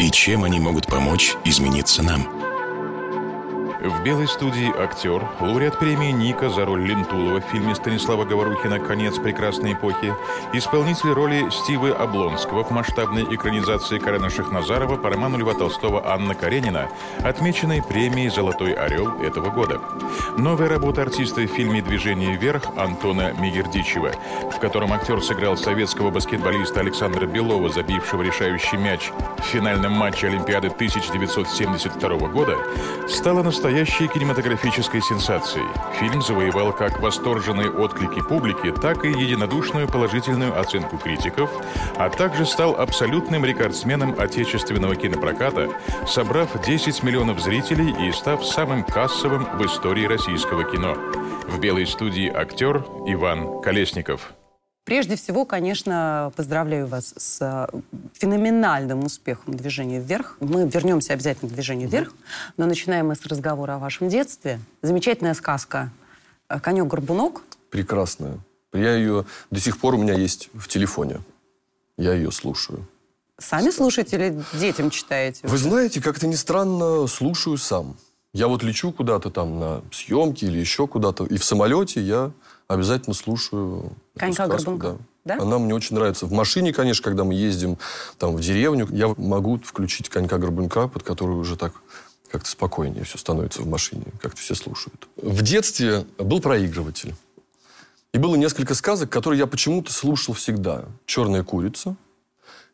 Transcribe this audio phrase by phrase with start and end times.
[0.00, 2.39] и чем они могут помочь измениться нам.
[3.82, 9.16] В белой студии актер, лауреат премии Ника за роль Лентулова в фильме Станислава Говорухина «Конец
[9.16, 10.14] прекрасной эпохи»,
[10.52, 16.90] исполнитель роли Стивы Облонского в масштабной экранизации Карена Шахназарова по роману Льва Толстого «Анна Каренина»,
[17.24, 19.80] отмеченной премией «Золотой орел» этого года.
[20.36, 24.12] Новая работа артиста в фильме «Движение вверх» Антона Мегердичева,
[24.52, 30.68] в котором актер сыграл советского баскетболиста Александра Белова, забившего решающий мяч в финальном матче Олимпиады
[30.68, 32.58] 1972 года,
[33.08, 35.64] стала настоящей настоящей кинематографической сенсацией.
[36.00, 41.48] Фильм завоевал как восторженные отклики публики, так и единодушную положительную оценку критиков,
[41.96, 45.70] а также стал абсолютным рекордсменом отечественного кинопроката,
[46.04, 50.96] собрав 10 миллионов зрителей и став самым кассовым в истории российского кино.
[51.46, 54.32] В белой студии актер Иван Колесников.
[54.84, 57.80] Прежде всего, конечно, поздравляю вас с э,
[58.14, 60.36] феноменальным успехом движения вверх.
[60.40, 62.12] Мы вернемся обязательно к движению вверх,
[62.56, 64.58] но начинаем мы с разговора о вашем детстве.
[64.82, 65.92] Замечательная сказка
[66.48, 67.42] э, «Конек-горбунок».
[67.70, 68.38] Прекрасная.
[68.72, 71.20] Я ее до сих пор у меня есть в телефоне.
[71.96, 72.86] Я ее слушаю.
[73.38, 75.46] Сами слушаете или детям читаете?
[75.46, 77.96] Вы знаете, как-то не странно, слушаю сам.
[78.32, 82.30] Я вот лечу куда-то там на съемки или еще куда-то, и в самолете я
[82.74, 84.96] обязательно слушаю Конька Горбунка.
[85.24, 85.36] Да.
[85.36, 85.42] да?
[85.42, 86.26] Она мне очень нравится.
[86.26, 87.78] В машине, конечно, когда мы ездим
[88.16, 91.72] там в деревню, я могу включить конька Горбунка, под который уже так
[92.30, 95.08] как-то спокойнее все становится в машине, как-то все слушают.
[95.16, 97.14] В детстве был проигрыватель.
[98.12, 100.84] И было несколько сказок, которые я почему-то слушал всегда.
[101.06, 101.96] «Черная курица».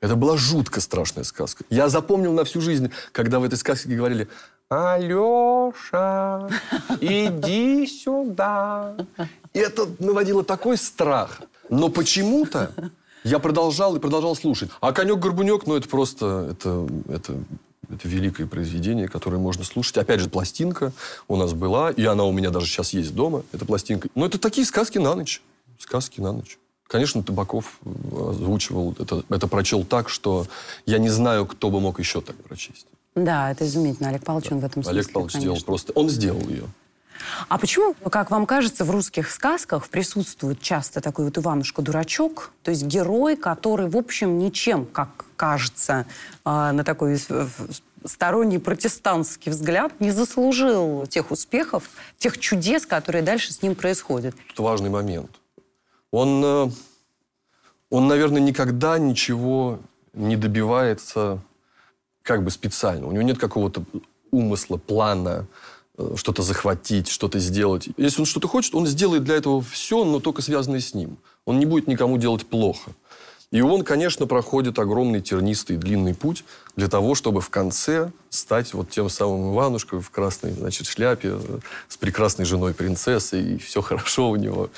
[0.03, 1.65] Это была жутко страшная сказка.
[1.71, 4.29] Я запомнил на всю жизнь, когда в этой сказке говорили
[4.69, 6.49] Алеша,
[7.01, 8.97] иди сюда.
[9.57, 11.41] И это наводило такой страх.
[11.71, 12.73] Но почему-то
[13.25, 14.69] я продолжал и продолжал слушать.
[14.83, 16.49] А «Конек-горбунек», ну, это просто...
[16.51, 17.39] Это, это,
[17.89, 19.97] это великое произведение, которое можно слушать.
[19.97, 20.93] Опять же, пластинка
[21.27, 24.11] у нас была, и она у меня даже сейчас есть дома, эта пластинка.
[24.15, 25.41] Но это такие сказки на ночь.
[25.79, 26.59] Сказки на ночь.
[26.87, 27.81] Конечно, Табаков
[28.13, 30.47] озвучивал, это, это прочел так, что
[30.85, 32.87] я не знаю, кто бы мог еще так прочесть.
[33.15, 34.11] Да, это изумительно.
[34.11, 35.55] Олег Павлович, он в этом смысле, Олег Павлович конечно.
[35.55, 35.93] сделал просто...
[35.95, 36.65] Он сделал ее.
[37.49, 42.85] А почему, как вам кажется, в русских сказках присутствует часто такой вот Иванушка-дурачок, то есть
[42.85, 46.07] герой, который, в общем, ничем, как кажется,
[46.45, 47.19] а, на такой
[48.05, 54.35] сторонний протестантский взгляд, не заслужил тех успехов, тех чудес, которые дальше с ним происходят?
[54.53, 55.31] Это важный момент.
[56.11, 56.71] Он, э,
[57.91, 59.81] он, наверное, никогда ничего
[60.13, 61.41] не добивается
[62.23, 63.07] как бы специально.
[63.07, 63.85] У него нет какого-то
[64.31, 65.47] умысла, плана,
[66.17, 67.89] что-то захватить, что-то сделать.
[67.97, 71.19] Если он что-то хочет, он сделает для этого все, но только связанное с ним.
[71.45, 72.93] Он не будет никому делать плохо.
[73.53, 78.91] И он, конечно, проходит огромный тернистый длинный путь для того, чтобы в конце стать вот
[78.91, 81.59] тем самым Иванушкой в красной значит, шляпе э,
[81.89, 84.69] с прекрасной женой принцессой, и все хорошо у него.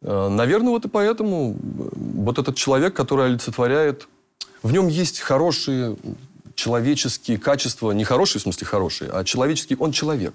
[0.00, 4.08] Э, наверное, вот и поэтому вот этот человек, который олицетворяет,
[4.62, 5.96] в нем есть хорошие
[6.58, 10.34] человеческие качества, не хорошие в смысле хорошие, а человеческий, он человек.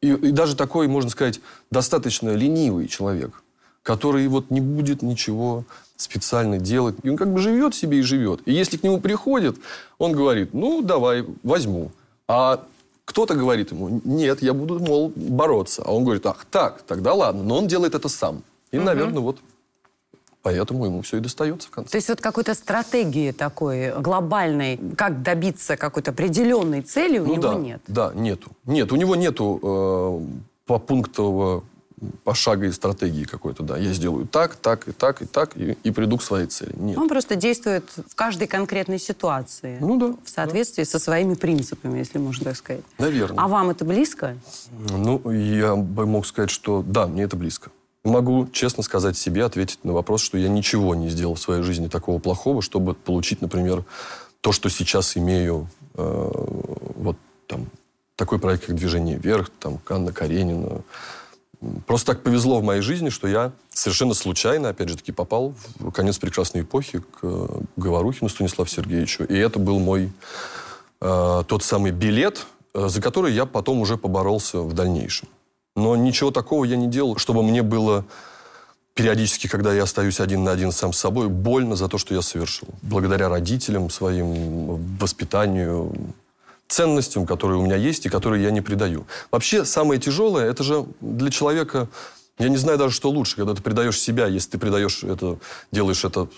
[0.00, 3.42] И, и даже такой, можно сказать, достаточно ленивый человек,
[3.82, 5.64] который вот не будет ничего
[5.96, 6.96] специально делать.
[7.02, 8.40] И он как бы живет себе и живет.
[8.46, 9.58] И если к нему приходит,
[9.98, 11.92] он говорит, ну, давай, возьму.
[12.26, 12.64] А
[13.04, 15.82] кто-то говорит ему, нет, я буду, мол, бороться.
[15.84, 17.42] А он говорит, ах, так, тогда ладно.
[17.42, 18.42] Но он делает это сам.
[18.70, 18.86] И, угу.
[18.86, 19.36] наверное, вот
[20.42, 21.90] Поэтому ему все и достается в конце.
[21.90, 27.42] То есть вот какой-то стратегии такой глобальной, как добиться какой-то определенной цели у ну, него
[27.42, 27.82] да, нет?
[27.86, 28.50] Да, нету.
[28.64, 31.62] Нет, у него нету э, по пунктового
[32.24, 33.76] пошаговой стратегии какой-то, да.
[33.76, 36.72] Я сделаю так, так и так, и так, и, и приду к своей цели.
[36.76, 36.96] Нет.
[36.96, 39.76] Он просто действует в каждой конкретной ситуации.
[39.80, 40.14] Ну да.
[40.24, 40.90] В соответствии да.
[40.90, 42.84] со своими принципами, если можно так сказать.
[42.98, 43.38] Наверное.
[43.38, 44.36] А вам это близко?
[44.88, 47.70] Ну, я бы мог сказать, что да, мне это близко.
[48.04, 51.88] Могу честно сказать себе, ответить на вопрос, что я ничего не сделал в своей жизни
[51.88, 53.84] такого плохого, чтобы получить, например,
[54.40, 56.30] то, что сейчас имею, э,
[56.96, 57.16] вот
[57.46, 57.66] там,
[58.16, 60.82] такой проект, как «Движение вверх», там, Анна Каренина.
[61.86, 65.90] Просто так повезло в моей жизни, что я совершенно случайно, опять же таки, попал в
[65.90, 69.24] конец прекрасной эпохи к Говорухину Станиславу Сергеевичу.
[69.24, 70.10] И это был мой
[71.02, 75.28] э, тот самый билет, э, за который я потом уже поборолся в дальнейшем.
[75.80, 78.04] Но ничего такого я не делал, чтобы мне было
[78.94, 82.22] периодически, когда я остаюсь один на один сам с собой, больно за то, что я
[82.22, 82.68] совершил.
[82.82, 85.92] Благодаря родителям, своим воспитанию,
[86.68, 89.06] ценностям, которые у меня есть и которые я не предаю.
[89.30, 91.88] Вообще, самое тяжелое, это же для человека,
[92.38, 95.38] я не знаю даже, что лучше, когда ты предаешь себя, если ты предаешь это,
[95.72, 96.28] делаешь это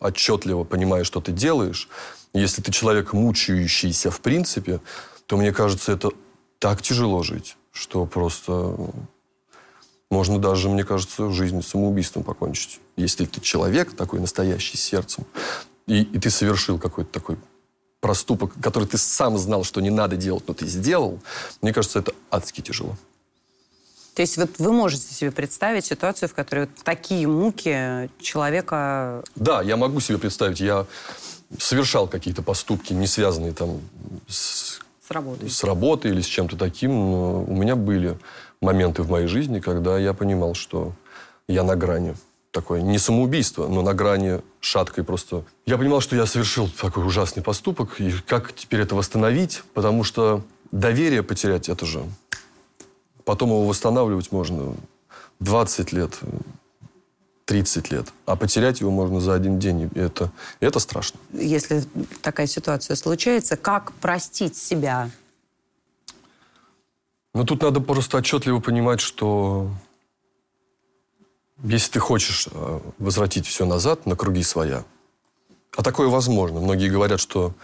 [0.00, 1.88] отчетливо, понимая, что ты делаешь,
[2.34, 4.80] если ты человек мучающийся в принципе,
[5.26, 6.10] то, мне кажется, это
[6.58, 8.76] так тяжело жить, что просто
[10.10, 12.80] можно даже, мне кажется, жизнь самоубийством покончить.
[12.96, 15.24] Если ты человек такой настоящий, с сердцем,
[15.86, 17.36] и, и ты совершил какой-то такой
[18.00, 21.20] проступок, который ты сам знал, что не надо делать, но ты сделал,
[21.62, 22.96] мне кажется, это адски тяжело.
[24.14, 29.22] То есть вот вы можете себе представить ситуацию, в которой вот такие муки человека...
[29.36, 30.58] Да, я могу себе представить.
[30.58, 30.86] Я
[31.58, 33.80] совершал какие-то поступки, не связанные там
[34.26, 35.48] с, с работой.
[35.48, 36.90] с работой или с чем-то таким.
[36.90, 38.18] Но у меня были
[38.60, 40.92] моменты в моей жизни, когда я понимал, что
[41.48, 42.14] я на грани.
[42.50, 45.44] Такое не самоубийство, но на грани шаткой просто.
[45.66, 50.42] Я понимал, что я совершил такой ужасный поступок, и как теперь это восстановить, потому что
[50.72, 52.02] доверие потерять, это же...
[53.24, 54.74] Потом его восстанавливать можно
[55.40, 56.18] 20 лет,
[57.48, 58.06] 30 лет.
[58.26, 59.90] А потерять его можно за один день.
[59.94, 60.30] И это,
[60.60, 61.18] и это страшно.
[61.32, 61.82] Если
[62.22, 65.10] такая ситуация случается, как простить себя
[67.34, 69.70] ну, тут надо просто отчетливо понимать, что
[71.62, 74.84] если ты хочешь э, возвратить все назад на круги своя,
[75.76, 76.58] а такое возможно.
[76.58, 77.54] Многие говорят, что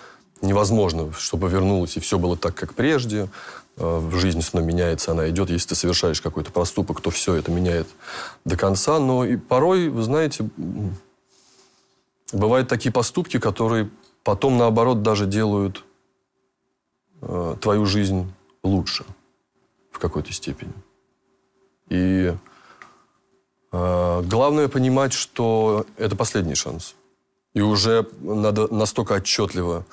[0.42, 3.28] невозможно, чтобы вернулось и все было так, как прежде.
[3.76, 5.50] Э, в жизни снова меняется, она идет.
[5.50, 7.88] Если ты совершаешь какой-то проступок, то все это меняет
[8.44, 8.98] до конца.
[8.98, 10.48] Но и порой, вы знаете,
[12.32, 13.90] бывают такие поступки, которые
[14.22, 15.84] потом, наоборот, даже делают
[17.22, 18.32] э, твою жизнь
[18.62, 19.04] лучше
[19.90, 20.72] в какой-то степени.
[21.88, 22.34] И
[23.72, 26.94] э, главное понимать, что это последний шанс.
[27.54, 29.84] И уже надо настолько отчетливо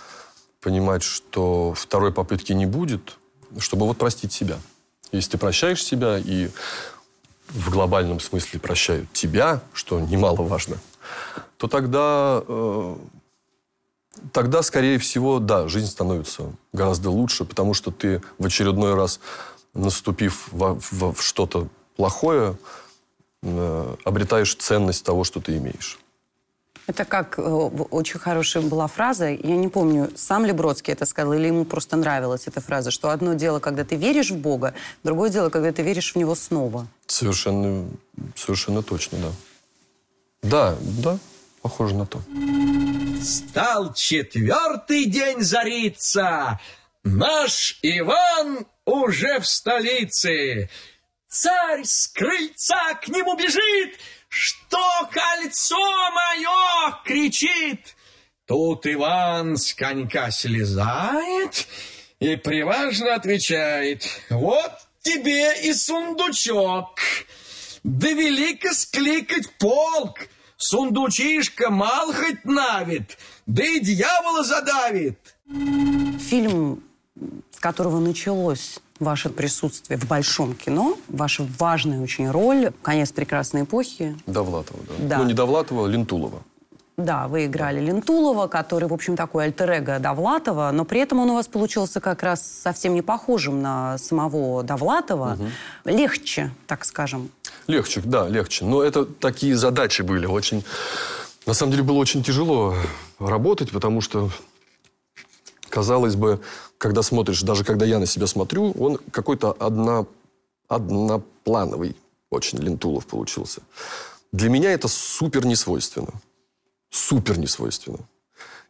[0.62, 3.18] понимать, что второй попытки не будет,
[3.58, 4.58] чтобы вот простить себя.
[5.12, 6.50] Если ты прощаешь себя и
[7.50, 10.78] в глобальном смысле прощают тебя, что немаловажно,
[11.58, 12.96] то тогда, э,
[14.32, 19.20] тогда, скорее всего, да, жизнь становится гораздо лучше, потому что ты в очередной раз
[19.74, 21.68] наступив во, во, в что-то
[21.98, 22.58] плохое,
[23.44, 26.00] э, обретаешь ценность того, что ты имеешь.
[26.92, 31.32] Это как э, очень хорошая была фраза, я не помню, сам ли Бродский это сказал,
[31.32, 35.30] или ему просто нравилась эта фраза, что одно дело, когда ты веришь в Бога, другое
[35.30, 36.88] дело, когда ты веришь в Него снова.
[37.08, 37.88] Совершенно,
[38.36, 39.32] совершенно точно, да.
[40.42, 41.18] Да, да,
[41.62, 42.22] похоже на то.
[43.24, 46.60] Стал четвертый день зариться,
[47.06, 50.70] наш Иван уже в столице.
[51.30, 53.98] Царь с крыльца к нему бежит,
[54.32, 55.78] что кольцо
[56.12, 57.96] мое кричит.
[58.48, 61.68] Тут Иван с конька слезает
[62.20, 64.08] и приважно отвечает.
[64.30, 67.00] Вот тебе и сундучок.
[67.84, 70.20] Довели-ка скликать полк.
[70.58, 73.18] Сундучишка мал хоть навит,
[73.48, 75.18] да и дьявола задавит.
[76.30, 76.84] Фильм
[77.52, 84.16] с которого началось ваше присутствие в большом кино, ваша важная очень роль, конец прекрасной эпохи.
[84.28, 84.94] Довлатова, да.
[85.08, 85.18] да.
[85.18, 86.44] Ну, не Довлатова, а Лентулова.
[86.98, 91.34] Да, вы играли Лентулова, который, в общем, такой альтер Довлатова, но при этом он у
[91.36, 95.38] вас получился как раз совсем не похожим на самого Довлатова.
[95.40, 95.96] Угу.
[95.96, 97.32] Легче, так скажем.
[97.68, 98.66] Легче, да, легче.
[98.66, 100.64] Но это такие задачи были очень...
[101.48, 102.76] На самом деле было очень тяжело
[103.18, 104.30] работать, потому что,
[105.70, 106.40] казалось бы,
[106.82, 110.08] когда смотришь, даже когда я на себя смотрю, он какой-то одно,
[110.68, 111.96] одноплановый
[112.32, 113.62] очень Лентулов получился.
[114.32, 116.12] Для меня это супер несвойственно.
[116.90, 118.00] Супер несвойственно.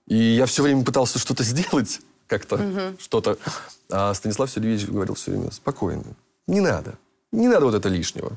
[0.07, 2.97] И я все время пытался что-то сделать, как-то угу.
[2.99, 3.37] что-то.
[3.89, 6.03] А Станислав Сергеевич говорил все время, спокойно,
[6.47, 6.95] не надо.
[7.31, 8.33] Не надо вот это лишнего.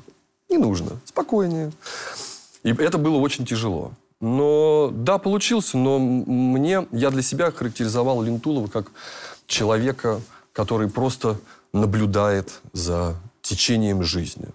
[0.49, 1.01] Не нужно.
[1.03, 1.73] Спокойнее.
[2.63, 3.91] И это было очень тяжело.
[4.21, 8.89] Но да, получился, но мне, я для себя характеризовал Лентулова как
[9.47, 10.21] человека,
[10.53, 11.37] который просто
[11.73, 14.47] наблюдает за течением жизни.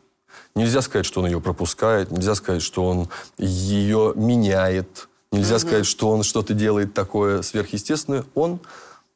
[0.55, 5.61] Нельзя сказать, что он ее пропускает, нельзя сказать, что он ее меняет, нельзя угу.
[5.61, 8.25] сказать, что он что-то делает такое сверхъестественное.
[8.35, 8.59] Он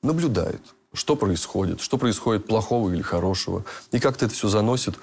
[0.02, 0.60] наблюдает,
[0.92, 3.64] что происходит, что происходит плохого или хорошего.
[3.90, 4.94] И как-то это все заносит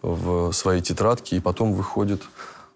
[0.00, 2.22] в свои тетрадки, и потом выходит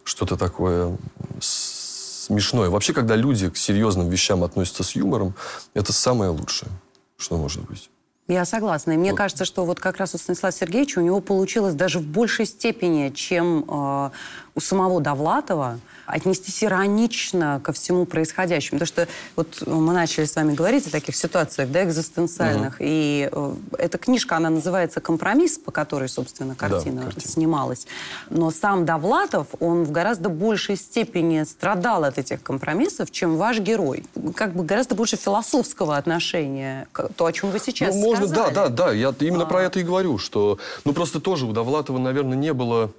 [0.04, 0.96] что-то такое
[1.40, 2.70] смешное.
[2.70, 5.34] Вообще, когда люди к серьезным вещам относятся с юмором,
[5.74, 6.70] это самое лучшее.
[7.16, 7.90] Что может быть?
[8.28, 8.92] Я согласна.
[8.92, 9.18] И мне вот.
[9.18, 13.10] кажется, что вот как раз у Станислава Сергеевича у него получилось даже в большей степени,
[13.10, 14.10] чем э,
[14.56, 18.80] у самого Довлатова, отнестись иронично ко всему происходящему.
[18.80, 22.74] Потому что вот мы начали с вами говорить о таких ситуациях, да, экзистенциальных.
[22.74, 22.80] Угу.
[22.80, 27.86] И э, эта книжка, она называется «Компромисс», по которой, собственно, картина, да, картина снималась.
[28.30, 34.04] Но сам Довлатов, он в гораздо большей степени страдал от этих компромиссов, чем ваш герой.
[34.34, 38.54] Как бы гораздо больше философского отношения, то, о чем вы сейчас ну, можно, сказали.
[38.54, 38.92] Да, да, да.
[38.92, 39.46] Я именно а.
[39.46, 40.58] про это и говорю, что...
[40.84, 42.92] Ну, просто тоже у Довлатова, наверное, не было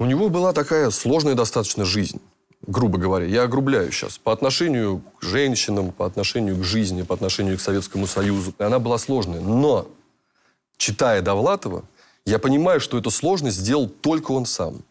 [0.00, 2.20] у него была такая сложная достаточно жизнь,
[2.66, 3.26] грубо говоря.
[3.26, 4.18] Я огрубляю сейчас.
[4.18, 8.54] По отношению к женщинам, по отношению к жизни, по отношению к Советскому Союзу.
[8.58, 9.40] Она была сложная.
[9.40, 9.86] Но,
[10.76, 11.84] читая Довлатова,
[12.26, 14.82] я понимаю, что эту сложность сделал только он сам.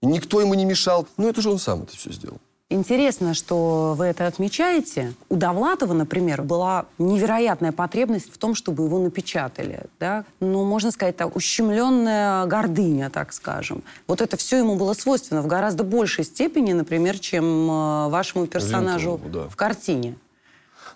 [0.00, 1.08] И никто ему не мешал.
[1.16, 2.38] Ну, это же он сам это все сделал.
[2.72, 5.12] Интересно, что вы это отмечаете.
[5.28, 9.84] У Довлатова, например, была невероятная потребность в том, чтобы его напечатали.
[10.00, 10.24] Да?
[10.40, 13.82] Ну, можно сказать, так, ущемленная гордыня, так скажем.
[14.08, 19.20] Вот это все ему было свойственно в гораздо большей степени, например, чем э, вашему персонажу
[19.22, 19.48] Лентову, да.
[19.50, 20.16] в картине.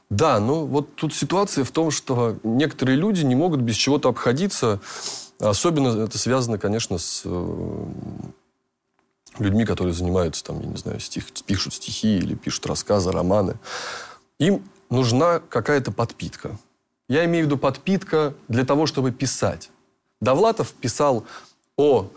[0.08, 4.80] Да, ну вот тут ситуация в том, что некоторые люди не могут без чего-то обходиться.
[5.40, 7.84] Особенно это связано, конечно, с э,
[9.40, 13.54] людьми, которые занимаются, там, я не знаю, стих, пишут стихи или пишут рассказы, романы.
[14.38, 16.58] Им нужна какая-то подпитка.
[17.08, 19.70] Я имею в виду подпитка для того, чтобы писать.
[20.20, 21.24] Довлатов писал
[21.76, 22.08] о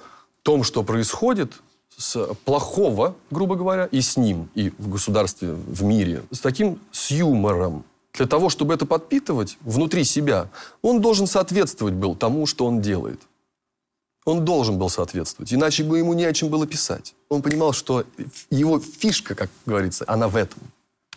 [0.44, 1.54] том, что происходит
[1.98, 7.12] с плохого, грубо говоря, и с ним, и в государстве, в мире, с таким, с
[7.12, 7.84] юмором.
[8.14, 10.48] Для того, чтобы это подпитывать внутри себя,
[10.82, 13.20] он должен соответствовать был тому, что он делает.
[14.30, 17.16] Он должен был соответствовать, иначе бы ему не о чем было писать.
[17.30, 18.04] Он понимал, что
[18.52, 20.60] его фишка, как говорится, она в этом.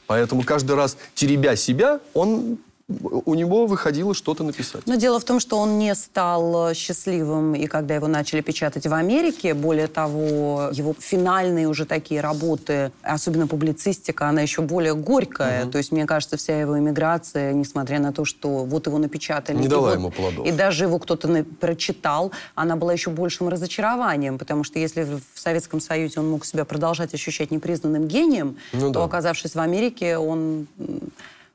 [0.06, 2.58] Поэтому каждый раз, теребя себя, он
[3.00, 4.86] у него выходило что-то написать.
[4.86, 8.86] Но дело в том, что он не стал э, счастливым, и когда его начали печатать
[8.86, 15.64] в Америке, более того, его финальные уже такие работы, особенно публицистика, она еще более горькая.
[15.64, 15.72] Угу.
[15.72, 19.56] То есть, мне кажется, вся его иммиграция, несмотря на то, что вот его напечатали...
[19.56, 20.46] Не дала вот, ему плодов.
[20.46, 25.80] И даже его кто-то прочитал, она была еще большим разочарованием, потому что если в Советском
[25.80, 29.04] Союзе он мог себя продолжать ощущать непризнанным гением, ну, то, да.
[29.04, 30.66] оказавшись в Америке, он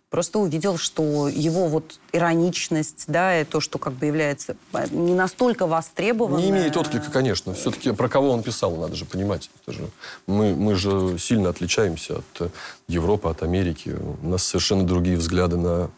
[0.10, 5.14] просто увидел, что его вот ироничность, да, и то, что как бы является а, не
[5.14, 6.42] настолько востребованным.
[6.42, 7.54] Не имеет отклика, конечно.
[7.54, 9.50] Все-таки про кого он писал, надо же понимать.
[9.62, 9.90] Это же,
[10.26, 12.52] мы, мы же сильно отличаемся от
[12.88, 13.96] Европы, от Америки.
[14.22, 15.90] У нас совершенно другие взгляды на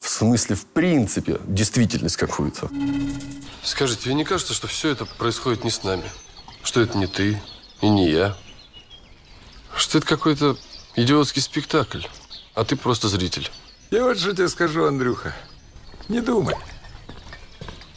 [0.00, 2.70] в смысле, в принципе, действительность какую-то.
[3.64, 6.04] Скажите, тебе не кажется, что все это происходит не с нами?
[6.62, 7.42] Что это не ты
[7.80, 8.36] и не я?
[9.76, 10.56] Что это какой-то
[10.96, 12.02] идиотский спектакль?
[12.58, 13.48] А ты просто зритель.
[13.92, 15.32] Я вот что тебе скажу, Андрюха.
[16.08, 16.56] Не думай.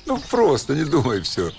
[0.05, 1.51] Ну, просто не думай все.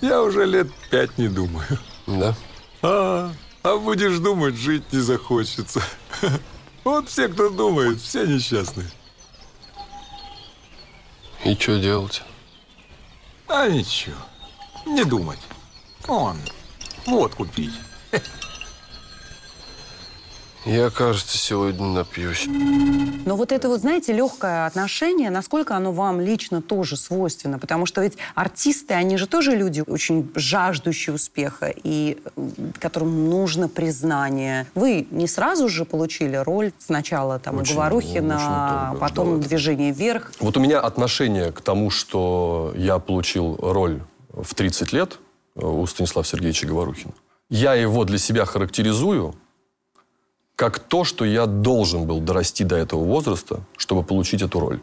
[0.00, 1.78] Я уже лет пять не думаю.
[2.08, 2.34] Да?
[2.82, 5.80] А, а будешь думать, жить не захочется.
[6.82, 8.90] Вот все, кто думает, все несчастные.
[11.46, 12.22] И что делать?
[13.48, 14.18] А ничего.
[14.84, 15.38] Не думать.
[16.06, 16.36] Он.
[17.06, 17.72] Вот купить.
[20.64, 22.46] Я, кажется, сегодня напьюсь.
[23.26, 27.58] Но вот это вот, знаете, легкое отношение, насколько оно вам лично тоже свойственно?
[27.58, 32.18] Потому что ведь артисты, они же тоже люди очень жаждущие успеха и
[32.80, 34.66] которым нужно признание.
[34.74, 40.32] Вы не сразу же получили роль сначала там очень, Говорухина, а потом «Движение вверх».
[40.40, 45.18] Вот у меня отношение к тому, что я получил роль в 30 лет
[45.56, 47.12] у Станислава Сергеевича Говорухина.
[47.50, 49.34] Я его для себя характеризую
[50.56, 54.80] как то, что я должен был дорасти до этого возраста, чтобы получить эту роль.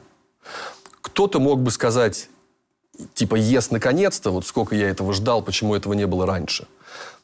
[1.02, 2.30] Кто-то мог бы сказать,
[3.14, 6.68] типа, ес, наконец-то, вот сколько я этого ждал, почему этого не было раньше.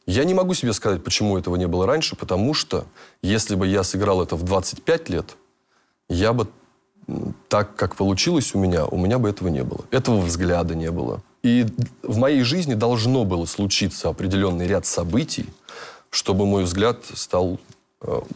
[0.05, 2.85] Я не могу себе сказать, почему этого не было раньше, потому что
[3.21, 5.35] если бы я сыграл это в 25 лет,
[6.09, 6.47] я бы
[7.49, 9.85] так, как получилось у меня, у меня бы этого не было.
[9.91, 11.21] Этого взгляда не было.
[11.43, 11.65] И
[12.03, 15.45] в моей жизни должно было случиться определенный ряд событий,
[16.09, 17.59] чтобы мой взгляд стал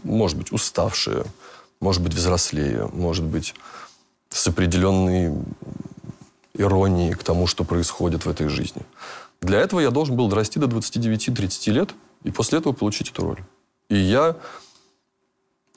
[0.03, 1.25] может быть, уставшие,
[1.79, 3.53] может быть, взрослее, может быть,
[4.29, 5.33] с определенной
[6.53, 8.81] иронией к тому, что происходит в этой жизни.
[9.41, 11.89] Для этого я должен был дорасти до 29-30 лет
[12.23, 13.43] и после этого получить эту роль.
[13.89, 14.35] И я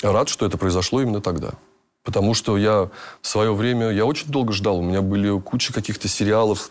[0.02, 1.52] рад, что это произошло именно тогда.
[2.02, 2.90] Потому что я
[3.22, 4.78] в свое время, я очень долго ждал.
[4.78, 6.70] У меня были куча каких-то сериалов,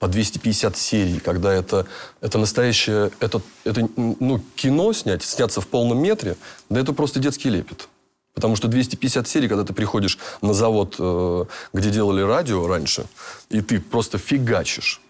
[0.00, 1.86] по 250 серий, когда это,
[2.22, 6.36] это настоящее, это, это ну, кино снять, сняться в полном метре,
[6.70, 7.88] да это просто детский лепет.
[8.34, 13.04] Потому что 250 серий, когда ты приходишь на завод, э, где делали радио раньше,
[13.50, 15.02] и ты просто фигачишь.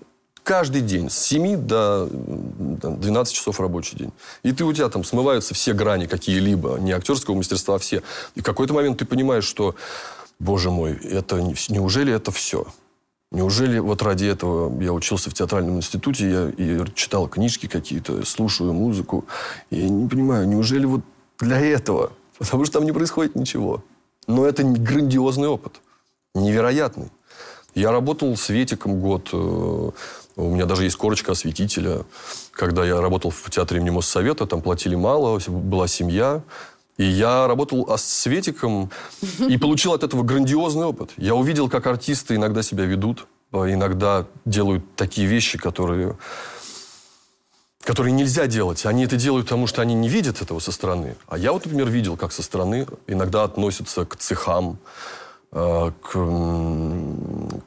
[0.42, 4.12] Каждый день с 7 до 12 часов рабочий день.
[4.42, 8.02] И ты у тебя там смываются все грани какие-либо, не актерского мастерства, а все.
[8.34, 9.76] И в какой-то момент ты понимаешь, что,
[10.40, 12.66] боже мой, это неужели это все?
[13.32, 18.72] Неужели вот ради этого я учился в театральном институте, я и читал книжки какие-то, слушаю
[18.72, 19.24] музыку.
[19.70, 21.02] Я не понимаю, неужели вот
[21.38, 22.12] для этого?
[22.38, 23.84] Потому что там не происходит ничего.
[24.26, 25.80] Но это грандиозный опыт.
[26.34, 27.10] Невероятный.
[27.74, 29.28] Я работал светиком год.
[29.32, 29.36] Э,
[30.36, 32.04] у меня даже есть корочка осветителя.
[32.50, 36.42] Когда я работал в театре имени Моссовета, там платили мало, была семья.
[37.00, 38.90] И я работал светиком
[39.48, 41.12] и получил от этого грандиозный опыт.
[41.16, 46.18] Я увидел, как артисты иногда себя ведут, а иногда делают такие вещи, которые,
[47.84, 48.84] которые нельзя делать.
[48.84, 51.16] Они это делают, потому что они не видят этого со стороны.
[51.26, 54.78] А я вот, например, видел, как со стороны иногда относятся к цехам,
[55.52, 55.92] к,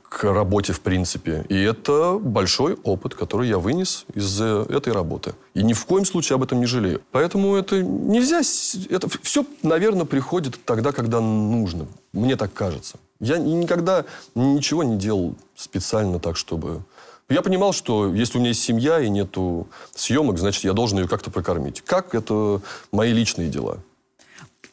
[0.09, 1.45] к работе в принципе.
[1.49, 5.33] И это большой опыт, который я вынес из этой работы.
[5.53, 7.01] И ни в коем случае об этом не жалею.
[7.11, 8.41] Поэтому это нельзя...
[8.89, 11.87] Это все, наверное, приходит тогда, когда нужно.
[12.13, 12.97] Мне так кажется.
[13.19, 16.81] Я никогда ничего не делал специально так, чтобы...
[17.29, 21.07] Я понимал, что если у меня есть семья и нету съемок, значит, я должен ее
[21.07, 21.81] как-то прокормить.
[21.81, 22.15] Как?
[22.15, 22.61] Это
[22.91, 23.77] мои личные дела.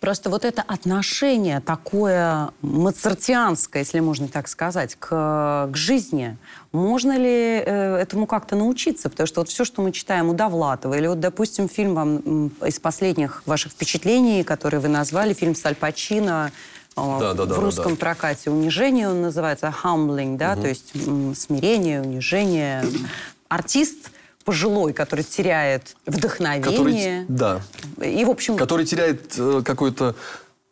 [0.01, 6.39] Просто вот это отношение такое моцартианское, если можно так сказать, к, к жизни,
[6.73, 9.11] можно ли э, этому как-то научиться?
[9.11, 12.81] Потому что вот все, что мы читаем у Довлатова, или вот, допустим, фильм вам из
[12.81, 16.51] последних ваших впечатлений, которые вы назвали, фильм с Аль Пачино,
[16.97, 17.97] э, да, да, да, в русском да, да.
[17.97, 20.63] прокате «Унижение» он называется, «humbling», да, угу.
[20.63, 20.93] то есть
[21.39, 22.87] смирение, унижение.
[23.49, 24.11] Артист
[24.45, 27.27] пожилой, который теряет вдохновение.
[27.27, 27.61] Который, да.
[28.05, 28.57] И, в общем...
[28.57, 30.15] Который теряет э, какое-то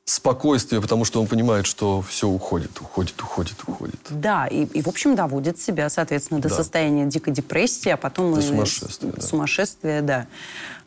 [0.05, 4.01] спокойствие, потому что он понимает, что все уходит, уходит, уходит, уходит.
[4.09, 6.55] Да, и, и в общем, доводит себя, соответственно, до да.
[6.55, 8.35] состояния дикой депрессии, а потом...
[8.35, 9.23] До сумасшествия, да.
[9.23, 10.27] Сумасшествия, да.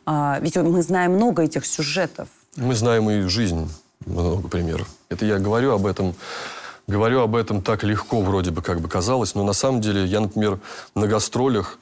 [0.04, 2.28] А, ведь мы знаем много этих сюжетов.
[2.56, 3.70] Мы знаем и жизнь,
[4.06, 4.88] много примеров.
[5.08, 6.14] Это я говорю об этом
[6.88, 10.20] говорю об этом так легко вроде бы как бы казалось, но на самом деле я,
[10.20, 10.58] например,
[10.96, 11.78] на гастролях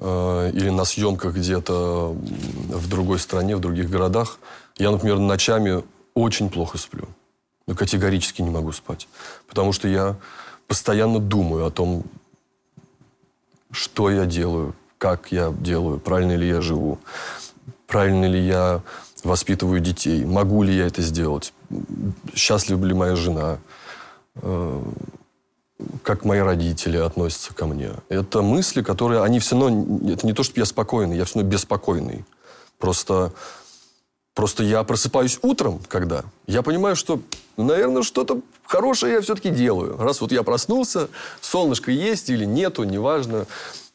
[0.00, 4.38] или на съемках где-то в другой стране, в других городах,
[4.76, 5.82] я, например, ночами
[6.14, 7.08] очень плохо сплю.
[7.66, 9.08] Я категорически не могу спать.
[9.48, 10.16] Потому что я
[10.68, 12.04] постоянно думаю о том,
[13.70, 16.98] что я делаю, как я делаю, правильно ли я живу,
[17.86, 18.82] правильно ли я
[19.24, 21.52] воспитываю детей, могу ли я это сделать,
[22.34, 23.58] счастлива ли моя жена,
[24.36, 24.82] э,
[26.02, 27.92] как мои родители относятся ко мне.
[28.08, 31.50] Это мысли, которые, они все равно, это не то, что я спокойный, я все равно
[31.50, 32.24] беспокойный.
[32.78, 33.32] Просто,
[34.34, 37.20] просто я просыпаюсь утром, когда я понимаю, что,
[37.56, 39.96] наверное, что-то хорошее я все-таки делаю.
[39.98, 41.08] Раз вот я проснулся,
[41.40, 43.46] солнышко есть или нету, неважно.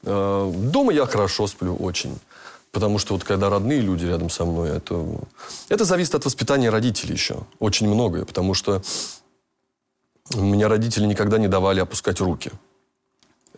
[0.04, 2.17] Э, дома я хорошо сплю очень.
[2.72, 5.06] Потому что вот когда родные люди рядом со мной, это,
[5.69, 7.41] это зависит от воспитания родителей еще.
[7.60, 8.26] Очень многое.
[8.26, 8.82] Потому что
[10.31, 12.51] меня родители никогда не давали опускать руки.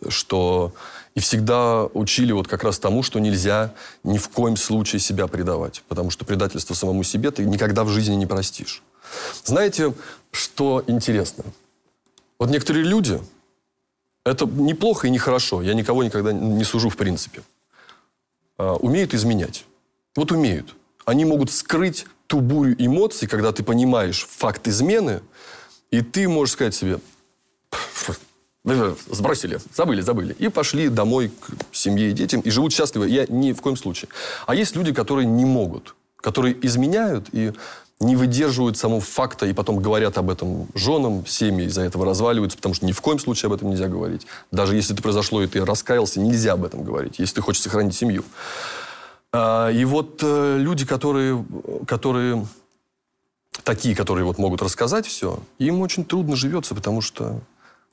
[0.09, 0.73] Что
[1.13, 3.73] и всегда учили вот как раз тому, что нельзя
[4.03, 5.83] ни в коем случае себя предавать.
[5.87, 8.83] Потому что предательство самому себе ты никогда в жизни не простишь.
[9.43, 9.93] Знаете,
[10.31, 11.45] что интересно?
[12.37, 13.21] Вот некоторые люди,
[14.25, 17.43] это неплохо и нехорошо, я никого никогда не сужу в принципе,
[18.57, 19.65] а, умеют изменять.
[20.15, 20.75] Вот умеют.
[21.05, 25.21] Они могут скрыть ту бурю эмоций, когда ты понимаешь факт измены–
[25.91, 26.99] и ты можешь сказать себе,
[28.63, 30.35] сбросили, забыли, забыли.
[30.39, 33.03] И пошли домой к семье и детям, и живут счастливо.
[33.03, 34.09] Я ни в коем случае.
[34.47, 37.53] А есть люди, которые не могут, которые изменяют и
[37.99, 42.75] не выдерживают самого факта, и потом говорят об этом женам, семьи из-за этого разваливаются, потому
[42.75, 44.27] что ни в коем случае об этом нельзя говорить.
[44.51, 47.95] Даже если это произошло, и ты раскаялся, нельзя об этом говорить, если ты хочешь сохранить
[47.95, 48.25] семью.
[49.31, 51.45] А, и вот э, люди, которые,
[51.87, 52.45] которые
[53.63, 57.41] такие, которые вот могут рассказать все, им очень трудно живется, потому что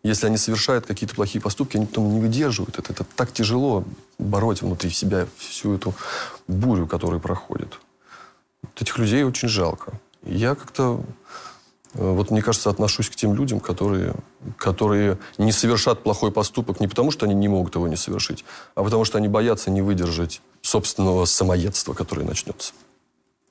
[0.03, 2.92] если они совершают какие-то плохие поступки, они потом не выдерживают это.
[2.92, 3.85] Это так тяжело
[4.18, 5.94] бороть внутри себя всю эту
[6.48, 7.79] бурю, которая проходит.
[8.62, 9.92] Вот этих людей очень жалко.
[10.25, 11.05] Я как-то,
[11.94, 14.14] э, вот мне кажется, отношусь к тем людям, которые,
[14.57, 18.44] которые не совершат плохой поступок не потому, что они не могут его не совершить,
[18.75, 22.72] а потому что они боятся не выдержать собственного самоедства, которое начнется.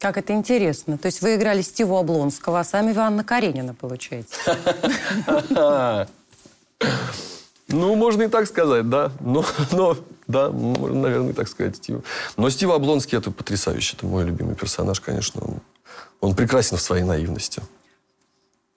[0.02, 0.98] Как это интересно.
[0.98, 4.36] То есть вы играли Стиву Облонского, а сами вы Анна Каренина, получается.
[7.74, 9.14] Ну, можно и так сказать, да.
[9.22, 9.96] Но, но
[10.28, 12.02] да, можно, наверное, и так сказать Стив.
[12.36, 13.96] Но Стив Облонский это потрясающе.
[13.96, 15.42] Это мой любимый персонаж, конечно.
[15.42, 15.62] Он,
[16.20, 17.62] он прекрасен в своей наивности.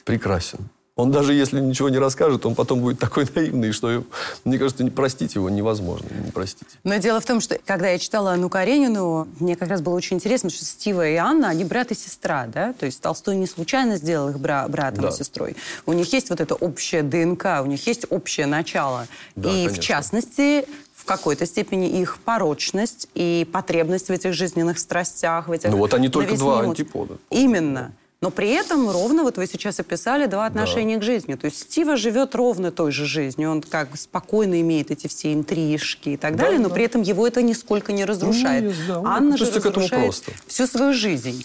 [0.04, 0.68] прекрасен.
[0.96, 4.04] Он даже если ничего не расскажет, он потом будет такой наивный, что,
[4.44, 6.68] мне кажется, не простить его невозможно, не простить.
[6.84, 10.16] Но дело в том, что когда я читала Анну Каренину, мне как раз было очень
[10.18, 12.72] интересно, что Стива и Анна, они брат и сестра, да?
[12.74, 15.08] То есть Толстой не случайно сделал их бра- братом Да.
[15.08, 15.56] и сестрой.
[15.84, 19.08] У них есть вот это общее ДНК, у них есть общее начало.
[19.34, 19.82] Да, и в конечно.
[19.82, 25.78] частности, в какой-то степени их порочность и потребность в этих жизненных страстях, в этих Ну
[25.78, 27.18] вот они только два антипода.
[27.30, 27.90] Именно.
[28.24, 31.34] Но при этом ровно, вот вы сейчас описали, два отношения к жизни.
[31.34, 33.50] То есть Стива живет ровно той же жизнью.
[33.50, 36.74] Он как бы спокойно имеет эти все интрижки и так Да, далее, но да.
[36.74, 38.64] при этом его это нисколько не разрушает.
[38.64, 40.32] есть, да, он Анна же относится к этому разрушает просто.
[40.46, 41.44] всю свою жизнь.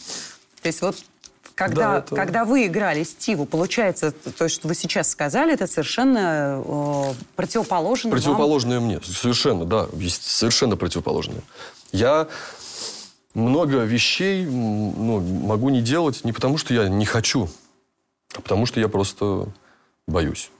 [0.61, 0.95] То есть вот
[1.53, 6.63] когда, Да, это- когда вы играли Стиву, получается, то, что вы сейчас сказали, это совершенно
[6.65, 8.17] э, противоположно вам.
[8.17, 9.01] Противоположное мне.
[9.03, 9.87] Совершенно, да.
[9.95, 11.41] есть Совершенно противоположное.
[11.91, 12.29] Я
[13.33, 17.49] много вещей ну, могу не делать не потому, что я не хочу,
[18.35, 19.47] а потому, что я просто
[20.07, 20.51] боюсь.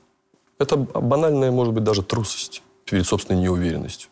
[0.59, 4.09] Это банальная, может быть, даже трусость перед собственной неуверенностью.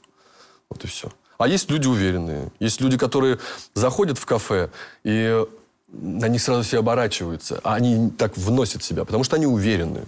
[0.70, 1.12] Вот и все.
[1.38, 2.52] А есть люди уверенные.
[2.60, 3.40] Есть люди, которые
[3.74, 4.70] заходят в кафе,
[5.04, 5.46] и
[5.88, 7.60] на них сразу все оборачиваются.
[7.64, 10.06] А они так вносят себя, потому что они уверены.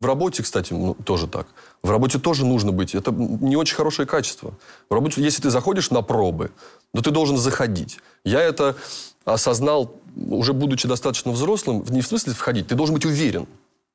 [0.00, 1.46] В работе, кстати, ну, тоже так.
[1.82, 2.94] В работе тоже нужно быть.
[2.94, 4.54] Это не очень хорошее качество.
[4.88, 6.52] В работе, если ты заходишь на пробы,
[6.94, 7.98] то ты должен заходить.
[8.24, 8.76] Я это
[9.24, 13.46] осознал, уже будучи достаточно взрослым, не в смысле входить, ты должен быть уверен,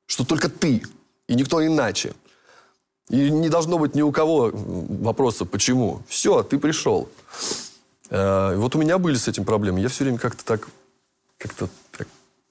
[0.06, 0.82] что только ты
[1.28, 2.12] и никто иначе.
[3.08, 6.02] И не должно быть ни у кого вопроса, почему.
[6.08, 7.08] Все, ты пришел.
[8.10, 9.80] Э, Вот у меня были с этим проблемы.
[9.80, 10.68] Я все время как-то так,
[11.38, 12.06] как-то так,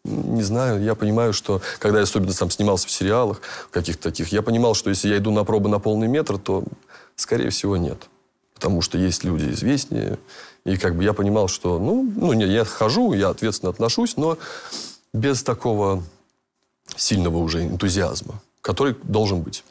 [0.07, 3.41] не знаю, я понимаю, что когда я особенно сам снимался в сериалах
[3.71, 6.63] каких-то таких, я понимал, что если я иду на пробы на полный метр, то,
[7.15, 8.07] скорее всего, нет.
[8.53, 10.17] Потому что есть люди известнее.
[10.65, 14.37] И как бы я понимал, что, ну, ну не, я хожу, я ответственно отношусь, но
[15.13, 16.03] без такого
[16.95, 19.63] сильного уже энтузиазма, который должен быть.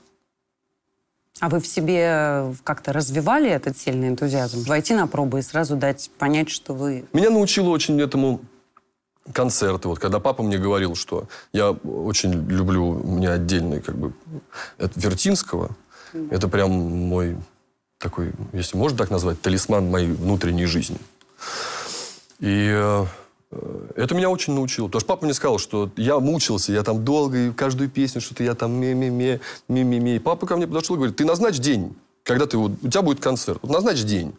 [1.40, 4.62] А вы в себе как-то развивали этот сильный энтузиазм?
[4.62, 7.04] Войти на пробы и сразу дать понять, что вы...
[7.12, 8.40] Меня научило очень этому
[9.32, 9.88] концерты.
[9.88, 14.12] Вот когда папа мне говорил, что я очень люблю, у меня отдельный как бы
[14.78, 15.70] это Вертинского.
[16.30, 17.36] Это прям мой
[17.98, 20.98] такой, если можно так назвать, талисман моей внутренней жизни.
[22.40, 23.04] И э,
[23.96, 24.86] это меня очень научило.
[24.86, 28.44] Потому что папа мне сказал, что я мучился, я там долго, и каждую песню что-то
[28.44, 30.16] я там ме-ме-ме, ме-ме-ме.
[30.16, 33.20] И папа ко мне подошел и говорит, ты назначь день, когда ты, у тебя будет
[33.20, 33.58] концерт.
[33.62, 34.34] Вот назначь день.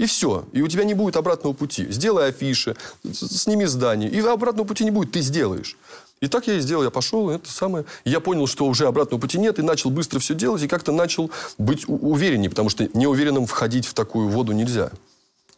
[0.00, 0.46] И все.
[0.52, 1.86] И у тебя не будет обратного пути.
[1.92, 2.74] Сделай афиши,
[3.12, 4.08] сними здание.
[4.08, 5.76] И обратного пути не будет, ты сделаешь.
[6.22, 6.84] И так я и сделал.
[6.84, 7.84] Я пошел, это самое.
[8.06, 11.30] Я понял, что уже обратного пути нет, и начал быстро все делать, и как-то начал
[11.58, 14.90] быть увереннее, потому что неуверенным входить в такую воду нельзя.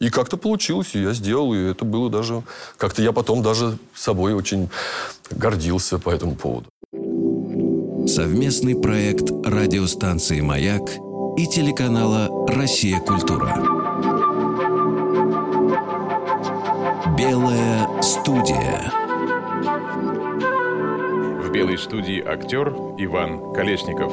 [0.00, 2.42] И как-то получилось, и я сделал, и это было даже...
[2.78, 4.70] Как-то я потом даже собой очень
[5.30, 6.66] гордился по этому поводу.
[8.08, 10.82] Совместный проект радиостанции «Маяк»
[11.36, 12.98] и телеканала «Россия.
[12.98, 13.81] Культура».
[17.26, 18.90] Белая студия.
[21.40, 24.12] В белой студии актер Иван Колесников.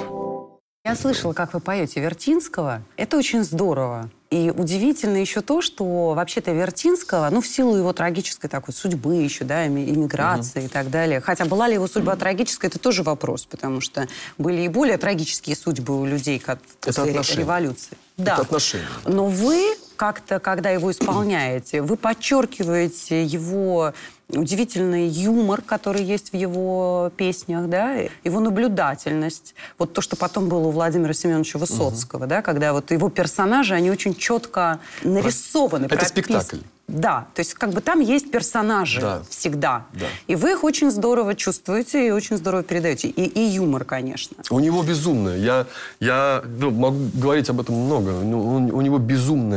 [0.86, 2.84] Я слышала, как вы поете Вертинского.
[2.98, 4.12] Это очень здорово.
[4.30, 9.44] И удивительно еще то, что вообще-то Вертинского, ну, в силу его трагической такой судьбы еще,
[9.44, 11.20] да, иммиграции и так далее.
[11.20, 15.56] Хотя была ли его судьба трагическая, это тоже вопрос, потому что были и более трагические
[15.56, 17.40] судьбы у людей, как после ре- отношения.
[17.42, 17.98] революции.
[18.18, 18.34] Да.
[18.34, 18.86] Это отношения.
[19.06, 23.94] Но вы как-то, когда его исполняете, вы подчеркиваете его
[24.30, 29.56] удивительный юмор, который есть в его песнях, да, его наблюдательность.
[29.78, 33.92] Вот то, что потом было у Владимира Семеновича Высоцкого, да, когда вот его персонажи, они
[33.92, 35.88] очень четко нарисованы.
[35.88, 36.58] Это пропис- спектакль.
[36.88, 39.22] Да, то есть как бы там есть персонажи Да.
[39.30, 39.86] всегда.
[39.94, 40.08] Да.
[40.26, 43.10] И вы их очень здорово чувствуете и очень здорово передаете.
[43.10, 44.38] И, и юмор, конечно.
[44.50, 45.38] У него безумное.
[45.38, 45.68] Я,
[46.00, 48.10] я ну, могу говорить об этом много.
[48.12, 48.98] Ну, он- у него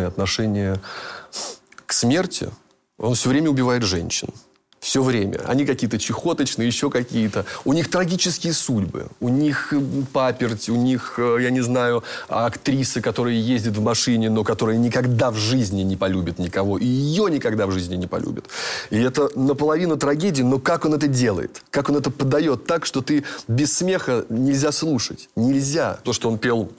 [0.03, 0.81] безумное отношение
[1.87, 2.51] к смерти.
[2.99, 4.29] Он все время убивает женщин.
[4.81, 5.39] Все время.
[5.47, 7.45] Они какие-то чехоточные, еще какие-то.
[7.65, 9.07] У них трагические судьбы.
[9.21, 9.73] У них
[10.13, 15.31] паперть, у них, э, я не знаю, актрисы, которые ездят в машине, но которые никогда
[15.31, 16.79] в жизни не полюбят никого.
[16.79, 18.47] И ее никогда в жизни не полюбят.
[18.91, 21.63] И это наполовину трагедии, но как он это делает?
[21.71, 25.29] Как он это подает так, что ты без смеха нельзя слушать?
[25.37, 26.01] Нельзя.
[26.03, 26.73] То, что он пел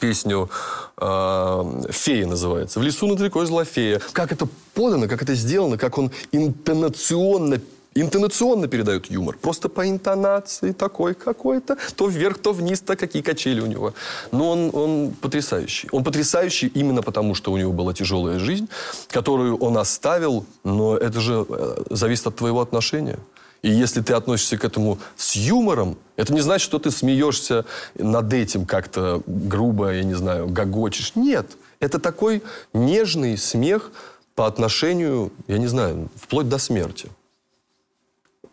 [0.00, 0.50] песню
[0.96, 2.80] э, «Фея» называется.
[2.80, 4.00] «В лесу над рекой зла фея».
[4.12, 7.60] Как это подано, как это сделано, как он интонационно
[7.94, 9.36] Интонационно передает юмор.
[9.36, 11.76] Просто по интонации такой какой-то.
[11.94, 13.92] То вверх, то вниз, то какие качели у него.
[14.30, 15.88] Но он, он потрясающий.
[15.92, 18.68] Он потрясающий именно потому, что у него была тяжелая жизнь,
[19.08, 20.46] которую он оставил.
[20.64, 23.18] Но это же э, зависит от твоего отношения.
[23.62, 28.32] И если ты относишься к этому с юмором, это не значит, что ты смеешься над
[28.32, 31.14] этим как-то грубо, я не знаю, гогочешь.
[31.14, 31.46] Нет,
[31.78, 33.92] это такой нежный смех
[34.34, 37.08] по отношению, я не знаю, вплоть до смерти.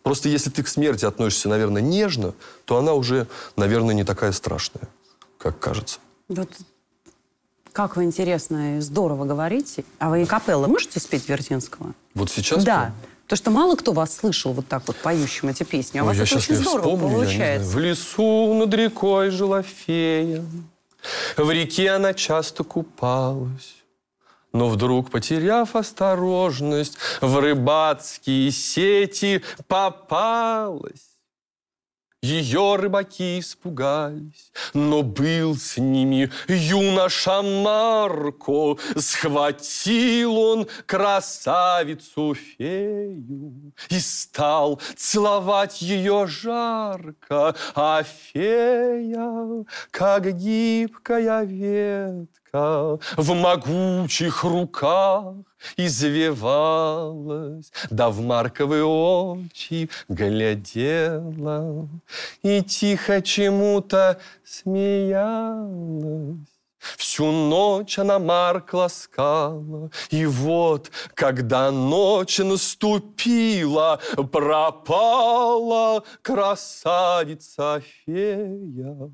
[0.02, 2.32] Просто если ты к смерти относишься, наверное, нежно,
[2.64, 4.88] то она уже, наверное, не такая страшная,
[5.38, 5.98] как кажется.
[6.28, 6.48] Вот
[7.72, 9.84] как вы интересно и здорово говорите.
[9.98, 11.94] А вы и капелла можете спеть Вертинского?
[12.14, 12.64] Вот сейчас?
[12.64, 12.92] Да.
[13.30, 16.00] То, что мало кто вас слышал вот так вот поющим эти песни.
[16.00, 17.70] А у вас это очень здорово вспомню, получается.
[17.70, 20.44] В лесу над рекой жила фея.
[21.36, 23.76] В реке она часто купалась.
[24.52, 31.09] Но вдруг, потеряв осторожность, в рыбацкие сети попалась.
[32.22, 38.76] Ее рыбаки испугались, но был с ними юноша Марко.
[38.94, 47.54] Схватил он красавицу-фею и стал целовать ее жарко.
[47.74, 55.36] А фея, как гибкая ветка, в могучих руках
[55.76, 61.88] извивалась, да в марковые очи глядела
[62.42, 66.38] и тихо чему-то смеялась.
[66.96, 74.00] Всю ночь она Марк ласкала, и вот, когда ночь наступила,
[74.32, 79.10] пропала красавица-фея.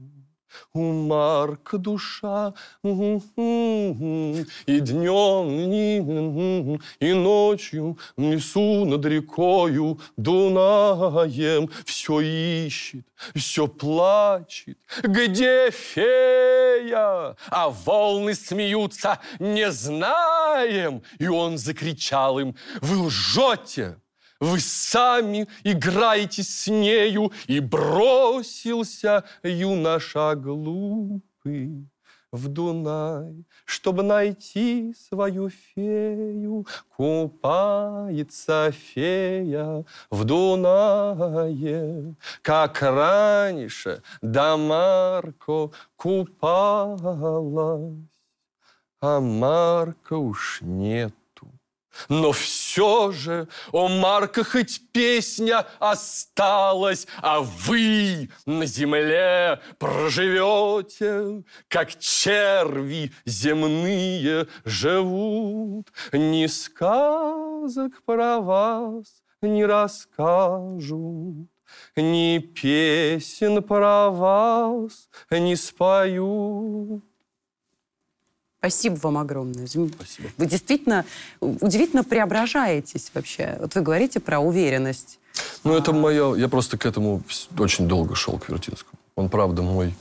[0.73, 3.21] У Марка душа и
[4.81, 14.79] днем, и ночью в лесу над рекою Дунаем все ищет, все плачет.
[15.03, 17.37] Где фея?
[17.51, 21.03] А волны смеются, не знаем.
[21.19, 23.99] И он закричал им, вы лжете.
[24.41, 31.89] Вы сами играете с нею, и бросился юноша глупый
[32.33, 36.67] в Дунай, чтобы найти свою фею.
[36.97, 47.95] Купается фея в Дунае, как раньше да Марко купалась,
[49.01, 51.15] а Марка уж нет.
[52.09, 63.13] Но все же, о, Марка, хоть песня осталась, а вы на земле проживете, как черви
[63.25, 65.93] земные живут.
[66.13, 71.49] Ни сказок про вас не расскажут,
[71.97, 77.05] ни песен про вас не споют.
[78.59, 79.67] Спасибо вам огромное.
[79.67, 80.29] Спасибо.
[80.37, 81.05] Вы действительно
[81.41, 83.57] удивительно преображаетесь вообще.
[83.61, 85.19] Вот вы говорите про уверенность.
[85.65, 86.35] Ну, это мое...
[86.35, 87.23] Я просто к этому
[87.59, 88.99] очень долго шел, к Вертинскому.
[89.15, 89.95] Он, правда, мой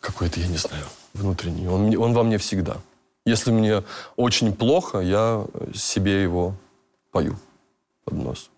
[0.00, 1.68] какой-то, я не знаю, внутренний.
[1.68, 2.76] Он, он во мне всегда.
[3.24, 3.82] Если мне
[4.14, 6.54] очень плохо, я себе его
[7.10, 7.36] пою
[8.04, 8.50] под нос.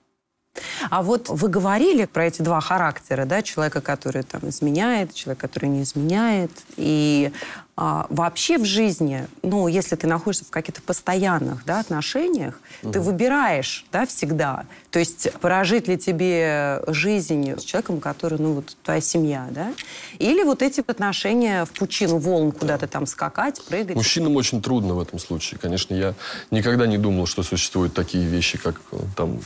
[0.91, 5.69] А вот вы говорили про эти два характера, да, человека, который там изменяет, человека, который
[5.69, 6.51] не изменяет.
[6.77, 7.33] И
[7.81, 13.87] а, вообще в жизни, ну, если ты находишься в каких-то постоянных да, отношениях, ты выбираешь,
[13.93, 14.65] да, всегда.
[14.91, 19.73] То есть прожить ли тебе жизнь с человеком, который, ну, вот твоя семья, да?
[20.19, 23.95] Или вот эти отношения в пучину волн куда-то там скакать, прыгать.
[23.95, 25.61] Мужчинам очень трудно в этом случае.
[25.61, 26.15] Конечно, я
[26.51, 29.39] никогда не думал, что существуют такие вещи, как э, там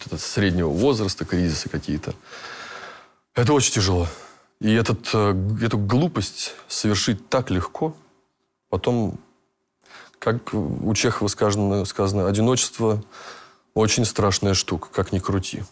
[0.00, 2.14] вот этот среднего возраста, кризисы какие-то.
[3.34, 4.08] Это очень тяжело.
[4.60, 7.94] И этот, э, эту глупость совершить так легко,
[8.68, 9.18] потом,
[10.18, 13.02] как у Чехова сказано, сказано, одиночество
[13.74, 15.62] очень страшная штука, как ни крути.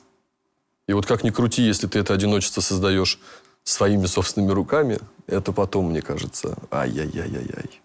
[0.86, 3.20] И вот как ни крути, если ты это одиночество создаешь
[3.62, 7.80] своими собственными руками, это потом, мне кажется, ай-яй-яй-яй-яй.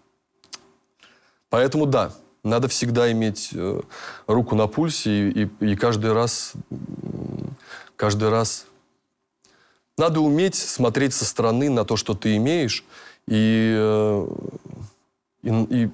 [1.50, 3.80] Поэтому да, надо всегда иметь э,
[4.26, 6.52] руку на пульсе и, и- и каждый раз,
[7.96, 8.66] каждый раз
[9.98, 12.84] надо уметь смотреть со стороны на то, что ты имеешь,
[13.26, 14.26] и, э,
[15.42, 15.90] и, и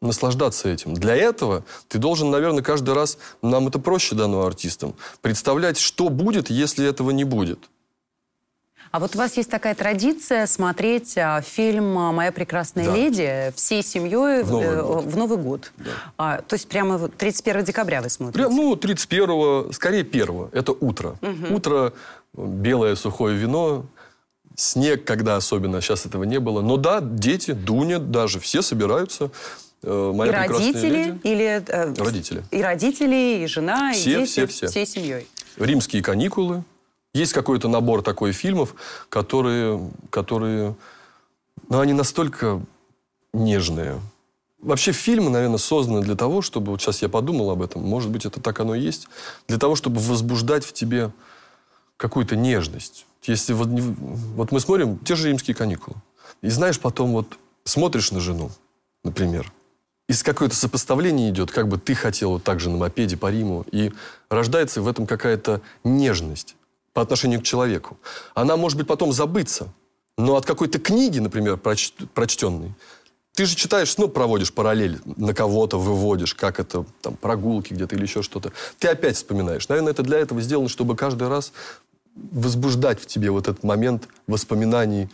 [0.00, 0.94] наслаждаться этим.
[0.94, 6.50] Для этого ты должен, наверное, каждый раз, нам это проще дано артистам, представлять, что будет,
[6.50, 7.68] если этого не будет.
[8.90, 12.96] А вот у вас есть такая традиция смотреть а, фильм а, «Моя прекрасная Да.
[12.96, 15.04] леди» всей семьей В Новый э, год.
[15.04, 15.72] в Новый год.
[16.18, 18.48] А, то есть прямо вот 31 декабря вы смотрите?
[18.48, 21.14] Прям, ну, 31-го, скорее 1 это утро.
[21.50, 21.92] Утро,
[22.36, 23.86] белое сухое вино,
[24.56, 26.60] снег, когда особенно, сейчас этого не было.
[26.60, 29.30] Но да, дети, Дуня даже, все собираются.
[29.84, 30.88] Э, Моя и родители?
[30.88, 31.20] леди.
[31.22, 32.42] Или, э, Родители.
[32.50, 34.66] И родители, и жена, Все, и дети, все, все.
[34.66, 35.28] всей семьей.
[35.58, 36.64] римские каникулы.
[37.12, 38.74] Есть какой-то набор такой фильмов,
[39.08, 40.76] которые, которые
[41.68, 42.62] ну, они настолько
[43.32, 44.00] нежные.
[44.60, 48.26] Вообще фильмы, наверное, созданы для того, чтобы, вот сейчас я подумал об этом, может быть,
[48.26, 49.08] это так оно и есть,
[49.48, 51.10] для того, чтобы возбуждать в тебе
[51.96, 53.06] какую-то нежность.
[53.24, 55.96] Если вот, вот мы смотрим те же римские каникулы,
[56.42, 58.50] и знаешь, потом вот смотришь на жену,
[59.02, 59.52] например,
[60.08, 63.30] и с какое-то сопоставление идет, как бы ты хотел вот так же на мопеде по
[63.30, 63.92] Риму, и
[64.28, 66.56] рождается в этом какая-то нежность
[66.92, 67.98] по отношению к человеку.
[68.34, 69.72] Она может быть потом забыться,
[70.18, 72.74] но от какой-то книги, например, проч, прочтенной,
[73.34, 78.02] ты же читаешь, ну, проводишь параллель, на кого-то выводишь, как это, там, прогулки где-то или
[78.02, 78.52] еще что-то.
[78.78, 79.68] Ты опять вспоминаешь.
[79.68, 81.52] Наверное, это для этого сделано, чтобы каждый раз
[82.14, 85.08] возбуждать в тебе вот этот момент воспоминаний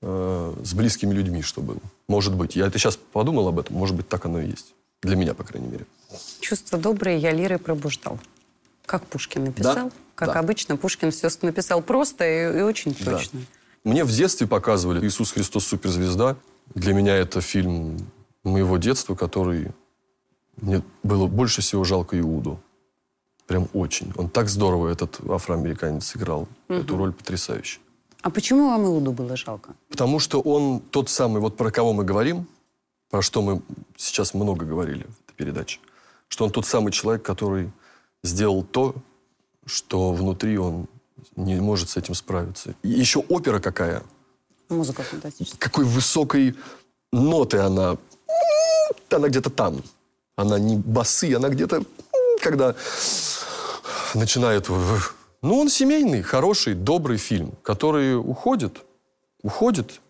[0.00, 1.80] э, с близкими людьми, что было.
[2.08, 2.56] Может быть.
[2.56, 3.76] Я это сейчас подумал об этом.
[3.76, 4.74] Может быть, так оно и есть.
[5.02, 5.86] Для меня, по крайней мере.
[6.40, 8.18] Чувство доброе я лирой пробуждал.
[8.88, 9.74] Как Пушкин написал.
[9.74, 9.90] Да?
[10.14, 10.40] Как да.
[10.40, 13.40] обычно, Пушкин все написал просто и, и очень точно.
[13.40, 13.90] Да.
[13.90, 16.36] Мне в детстве показывали «Иисус Христос суперзвезда».
[16.74, 17.98] Для меня это фильм
[18.44, 19.72] моего детства, который
[20.56, 22.58] мне было больше всего жалко Иуду.
[23.46, 24.10] Прям очень.
[24.16, 26.78] Он так здорово, этот афроамериканец, сыграл угу.
[26.78, 27.80] эту роль потрясающе.
[28.22, 29.74] А почему вам Иуду было жалко?
[29.90, 32.46] Потому что он тот самый, вот про кого мы говорим,
[33.10, 33.60] про что мы
[33.98, 35.78] сейчас много говорили в этой передаче,
[36.28, 37.70] что он тот самый человек, который
[38.22, 38.94] сделал то,
[39.66, 40.86] что внутри он
[41.36, 42.74] не может с этим справиться.
[42.82, 44.02] И еще опера какая.
[44.68, 45.58] Музыка фантастическая.
[45.58, 46.54] Какой высокой
[47.12, 47.96] ноты она.
[49.10, 49.82] Она где-то там.
[50.36, 51.82] Она не басы, она где-то,
[52.40, 52.74] когда
[54.14, 54.68] начинает...
[55.40, 58.78] Ну, он семейный, хороший, добрый фильм, который уходит,
[59.42, 60.00] уходит.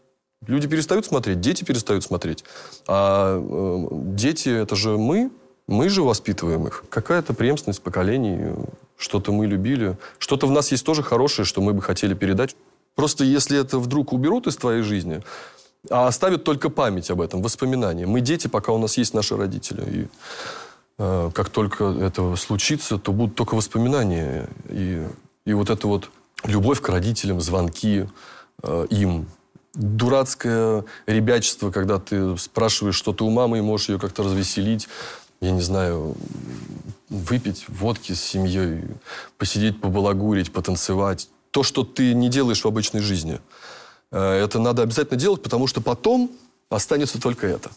[0.47, 2.45] Люди перестают смотреть, дети перестают смотреть.
[2.87, 5.31] А э, дети, это же мы,
[5.69, 6.85] мы же воспитываем их.
[6.89, 8.55] Какая-то преемственность поколений,
[8.97, 9.97] что-то мы любили.
[10.19, 12.57] Что-то в нас есть тоже хорошее, что мы бы хотели передать.
[12.97, 15.23] Просто если это вдруг уберут из твоей жизни,
[15.91, 18.07] а оставят только память об этом, воспоминания.
[18.07, 19.83] Мы дети, пока у нас есть наши родители.
[19.87, 20.07] И
[20.99, 24.49] э, как только это случится, то будут только воспоминания.
[24.71, 25.07] И,
[25.45, 26.11] и вот это вот
[26.45, 28.09] любовь к родителям, звонки
[28.63, 29.27] э, им,
[29.75, 34.89] дурацкое ребячество, когда ты спрашиваешь что-то у мамы и можешь ее как-то развеселить
[35.41, 36.17] я не знаю,
[37.09, 38.85] выпить водки с семьей,
[39.37, 41.29] посидеть, побалагурить, потанцевать.
[41.51, 43.41] То, что ты не делаешь в обычной жизни.
[44.11, 46.31] Э, это надо обязательно делать, потому что потом
[46.69, 47.71] останется только это.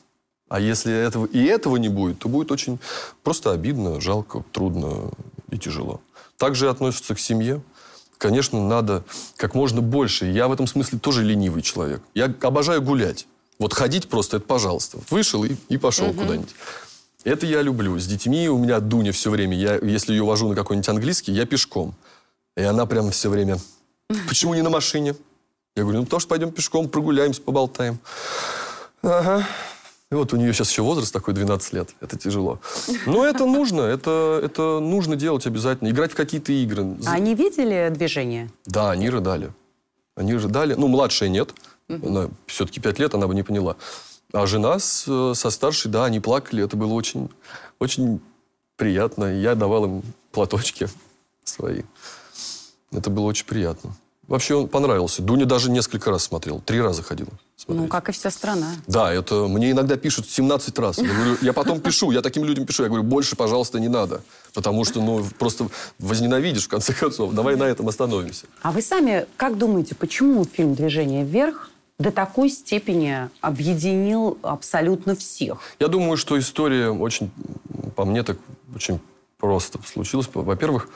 [0.49, 2.79] А если этого и этого не будет, то будет очень
[3.23, 5.11] просто обидно, жалко, трудно
[5.49, 6.01] и тяжело.
[6.37, 7.61] Также относятся к семье.
[8.17, 9.03] Конечно, надо
[9.37, 10.25] как можно больше.
[10.25, 12.01] Я в этом смысле тоже ленивый человек.
[12.13, 13.27] Я обожаю гулять.
[13.59, 14.99] Вот ходить просто, это пожалуйста.
[15.09, 16.21] Вышел и, и пошел угу.
[16.21, 16.49] куда-нибудь.
[17.23, 17.97] Это я люблю.
[17.99, 19.55] С детьми у меня Дуня все время.
[19.55, 21.93] Я, если ее вожу на какой-нибудь английский, я пешком.
[22.57, 23.57] И она прям все время...
[24.27, 25.15] Почему не на машине?
[25.75, 27.99] Я говорю, ну потому что пойдем пешком, прогуляемся, поболтаем.
[29.01, 29.47] Ага.
[30.11, 31.89] И вот у нее сейчас еще возраст такой 12 лет.
[32.01, 32.59] Это тяжело.
[33.05, 33.81] Но это нужно.
[33.81, 35.89] Это, это нужно делать обязательно.
[35.89, 36.97] Играть в какие-то игры.
[37.07, 38.51] А они видели движение?
[38.65, 39.53] Да, они рыдали.
[40.15, 40.73] Они рыдали.
[40.73, 41.53] Ну, младшая нет.
[41.87, 43.77] Она все-таки 5 лет, она бы не поняла.
[44.33, 46.63] А жена с, со старшей, да, они плакали.
[46.63, 47.29] Это было очень,
[47.79, 48.21] очень
[48.77, 49.25] приятно.
[49.25, 50.87] Я давал им платочки
[51.43, 51.83] свои.
[52.91, 53.95] Это было очень приятно.
[54.27, 55.21] Вообще он понравился.
[55.21, 56.61] Дуня даже несколько раз смотрел.
[56.61, 57.31] Три раза ходила.
[57.57, 57.83] Смотреть.
[57.83, 58.67] Ну, как и вся страна.
[58.87, 60.99] Да, это мне иногда пишут 17 раз.
[60.99, 62.83] Я, говорю, я потом пишу, я таким людям пишу.
[62.83, 64.21] Я говорю, больше, пожалуйста, не надо.
[64.53, 65.67] Потому что, ну, просто
[65.99, 67.33] возненавидишь, в конце концов.
[67.33, 68.45] Давай на этом остановимся.
[68.61, 71.70] А вы сами как думаете, почему фильм «Движение вверх»
[72.01, 75.59] до такой степени объединил абсолютно всех?
[75.79, 77.31] Я думаю, что история очень,
[77.95, 78.37] по мне, так
[78.75, 78.99] очень
[79.37, 80.29] просто случилась.
[80.33, 80.89] Во-первых,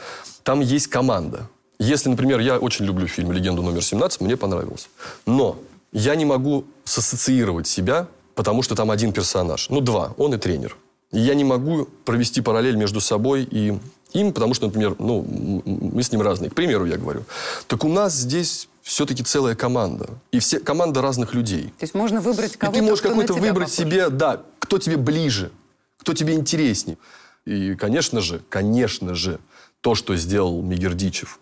[0.44, 1.50] там есть команда.
[1.80, 4.88] Если, например, я очень люблю фильм «Легенду номер 17», мне понравился.
[5.26, 5.58] Но
[5.91, 9.70] я не могу сассоциировать себя, потому что там один персонаж.
[9.70, 10.14] Ну, два.
[10.18, 10.78] Он и тренер.
[11.16, 13.78] Я не могу провести параллель между собой и
[14.13, 15.26] им, потому что, например, ну,
[15.66, 16.49] мы с ним разные.
[16.49, 17.24] К примеру, я говорю.
[17.68, 20.09] Так у нас здесь все-таки целая команда.
[20.32, 21.74] И все команда разных людей.
[21.80, 23.72] То есть можно выбрать кого-то, И ты можешь какой-то выбрать похож.
[23.72, 25.51] себе, да, кто тебе ближе,
[25.97, 26.97] кто тебе интереснее.
[27.45, 29.39] И, конечно же, конечно же,
[29.82, 31.39] то, что сделал Мигердичев,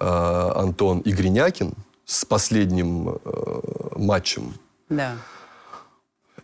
[0.00, 3.60] э, Антон Игринякин с последним э,
[3.96, 4.54] матчем,
[4.88, 5.16] да.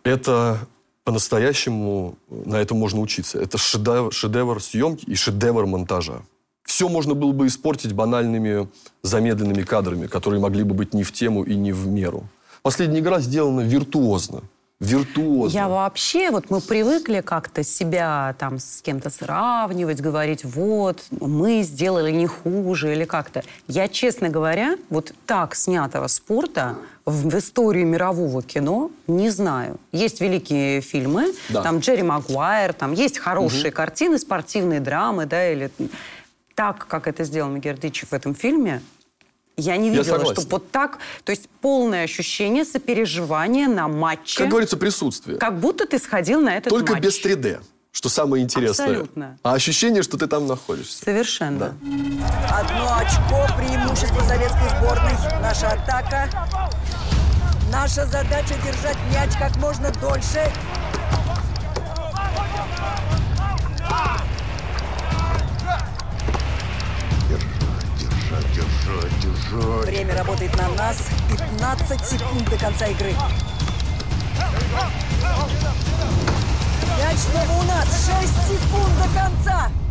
[0.03, 0.59] это
[1.03, 3.39] по-настоящему на этом можно учиться.
[3.39, 6.21] Это шедевр, шедевр съемки и шедевр монтажа.
[6.63, 8.69] Все можно было бы испортить банальными
[9.01, 12.23] замедленными кадрами, которые могли бы быть не в тему и не в меру.
[12.61, 14.43] Последняя игра сделана виртуозно.
[14.83, 15.55] Виртуозно.
[15.55, 22.11] Я вообще, вот мы привыкли как-то себя там с кем-то сравнивать, говорить, вот, мы сделали
[22.11, 23.43] не хуже или как-то.
[23.67, 26.75] Я, честно говоря, вот так снятого спорта
[27.05, 29.77] в, в историю мирового кино не знаю.
[29.91, 31.61] Есть великие фильмы, Да.
[31.61, 35.69] там Джерри Магуайр, там есть хорошие картины, спортивные драмы, да, или
[36.55, 38.81] так, как это сделал Мегердичев в этом фильме,
[39.57, 44.39] я не Я видела, что вот так, то есть полное ощущение сопереживания на матче.
[44.39, 45.37] Как говорится, присутствие.
[45.37, 47.03] Как будто ты сходил на этот Только матч.
[47.03, 48.87] без 3D, что самое интересное.
[48.87, 49.37] Абсолютно.
[49.43, 51.03] А ощущение, что ты там находишься.
[51.03, 51.75] Совершенно.
[52.51, 55.13] Одно очко преимущество советской сборной.
[55.41, 56.29] Наша атака.
[57.71, 60.51] Наша задача держать мяч как можно дольше.
[69.85, 70.97] Время работает на нас.
[71.29, 73.13] 15 секунд до конца игры.
[76.97, 77.87] Мяч снова у нас.
[77.87, 79.82] 6 секунд до конца.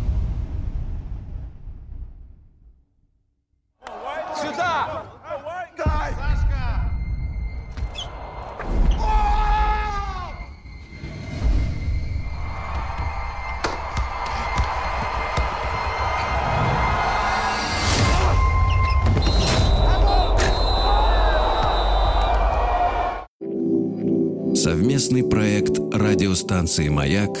[25.03, 27.31] Совместный проект радиостанции «Маяк»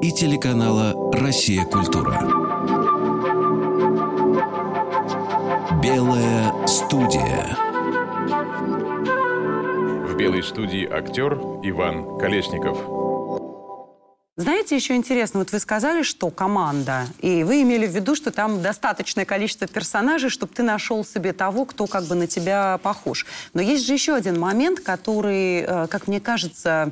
[0.00, 1.66] и телеканала «Россия.
[1.66, 2.18] Культура».
[5.82, 7.58] Белая студия.
[10.06, 12.78] В белой студии актер Иван Колесников.
[14.38, 18.62] Знаете, еще интересно, вот вы сказали, что команда, и вы имели в виду, что там
[18.62, 23.26] достаточное количество персонажей, чтобы ты нашел себе того, кто как бы на тебя похож.
[23.52, 26.90] Но есть же еще один момент, который, э, как мне кажется,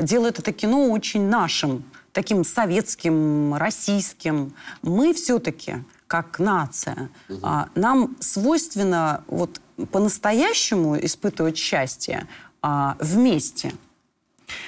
[0.00, 4.54] делает это кино очень нашим, таким советским, российским.
[4.82, 7.10] Мы все-таки, как нация,
[7.42, 9.60] а, нам свойственно вот
[9.90, 12.26] по-настоящему испытывать счастье
[12.62, 13.72] а, вместе.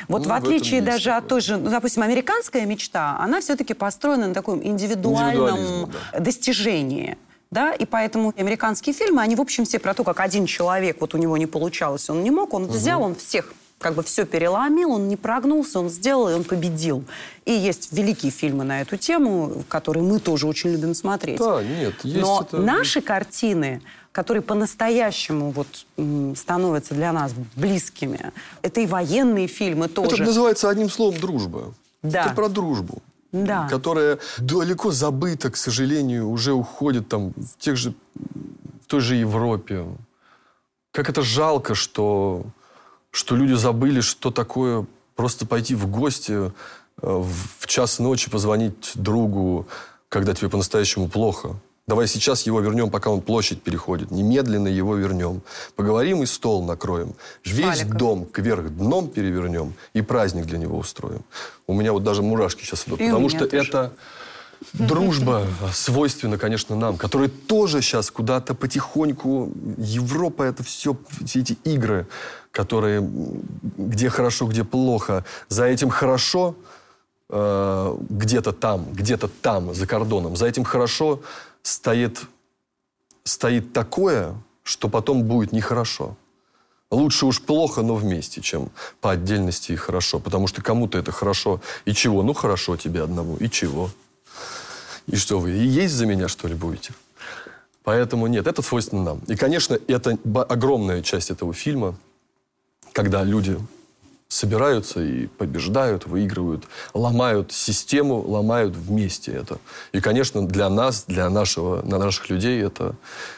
[0.08, 1.28] Вот Ну, в в отличие есть даже от такое.
[1.28, 6.20] той же, ну, допустим, американская мечта, она все-таки построена на таком индивидуальном да.
[6.20, 7.16] достижении.
[7.50, 11.14] Да, и поэтому американские фильмы, они, в общем, все про то, как один человек, вот
[11.14, 14.93] у него не получалось, он не мог, он взял, он всех как бы все переломил,
[14.93, 17.05] он не прогнулся, он сделал, и он победил.
[17.45, 21.39] И есть великие фильмы на эту тему, которые мы тоже очень любим смотреть.
[21.39, 22.59] Да, нет, есть Но это...
[22.59, 25.87] наши картины, которые по-настоящему вот,
[26.37, 30.14] становятся для нас близкими, это и военные фильмы тоже.
[30.14, 31.74] Это называется одним словом дружба.
[32.03, 32.24] Да.
[32.24, 33.03] Это про дружбу.
[33.33, 33.68] Да.
[33.68, 39.85] Которая далеко забыта, к сожалению, уже уходит там в тех же, в той же Европе.
[40.93, 42.45] Как это жалко, что,
[43.16, 46.50] что люди забыли, что такое просто пойти в гости э,
[47.00, 49.66] в час ночи, позвонить другу,
[50.10, 51.56] когда тебе по-настоящему плохо.
[51.86, 54.10] Давай сейчас его вернем, пока он площадь переходит.
[54.10, 55.40] Немедленно его вернем.
[55.76, 57.14] Поговорим и стол накроем.
[57.42, 57.96] Весь Валиков.
[57.96, 61.22] дом кверх дном перевернем и праздник для него устроим.
[61.66, 63.00] У меня вот даже мурашки сейчас идут.
[63.00, 63.68] И потому что тоже.
[63.68, 63.92] это
[64.72, 69.52] дружба свойственна, конечно, нам, которые тоже сейчас куда-то потихоньку...
[69.78, 72.07] Европа это все, все эти игры,
[72.50, 73.09] которые
[73.76, 75.24] где хорошо, где плохо.
[75.48, 76.54] За этим хорошо
[77.28, 80.36] э, где-то там, где-то там, за кордоном.
[80.36, 81.20] За этим хорошо
[81.62, 82.20] стоит,
[83.24, 86.16] стоит такое, что потом будет нехорошо.
[86.90, 90.20] Лучше уж плохо, но вместе, чем по отдельности и хорошо.
[90.20, 91.61] Потому что кому-то это хорошо.
[91.84, 92.22] И чего?
[92.22, 93.36] Ну, хорошо тебе одному.
[93.36, 93.90] И чего?
[95.07, 96.92] И что вы, и есть за меня, что ли, будете?
[97.84, 99.18] Поэтому нет, это свойственно нам.
[99.28, 101.94] И, конечно, это огромная часть этого фильма,
[102.92, 103.59] когда люди
[104.28, 109.59] собираются и побеждают, выигрывают, ломают систему, ломают вместе это.
[109.92, 112.96] И, конечно, для нас, для нашего, на наших людей это,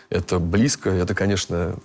[0.08, 1.76] это близко, это, конечно,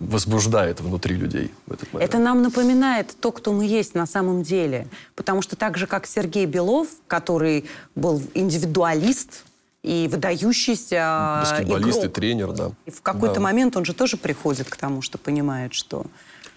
[0.00, 2.08] возбуждает внутри людей в этот момент.
[2.10, 4.86] Это нам напоминает то, кто мы есть на самом деле.
[5.14, 7.64] Потому что так же, как Сергей Белов, который
[7.94, 9.44] был индивидуалист
[9.82, 12.12] и выдающийся Баскетболист и игрок.
[12.14, 12.70] тренер, да.
[12.86, 13.40] И в какой-то Да.
[13.40, 16.06] момент он же тоже приходит к тому, что понимает, что...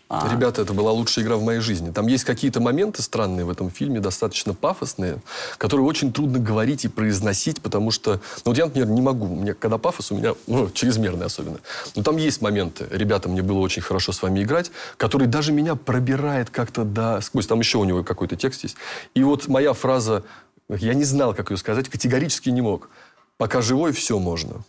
[0.10, 1.92] а, Ребята, это была лучшая игра в моей жизни.
[1.92, 5.20] Там есть какие-то моменты странные в этом фильме, достаточно пафосные,
[5.60, 8.14] которые очень трудно говорить и произносить, потому что...
[8.14, 9.28] Ну, вот я, например, не могу.
[9.28, 11.60] Меня, когда пафос, у меня ну, чрезмерный особенно.
[11.96, 12.88] Но там есть моменты.
[12.90, 17.22] Ребята, мне было очень хорошо с вами играть, который даже меня пробирает как-то до...
[17.22, 17.46] Сквозь.
[17.46, 18.78] Там еще у него какой-то текст есть.
[19.14, 20.24] И вот моя фраза,
[20.70, 22.90] я не знал, как ее сказать, категорически не мог.
[23.38, 24.64] Пока живой, все можно.